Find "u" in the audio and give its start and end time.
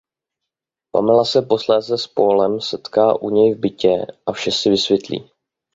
3.21-3.29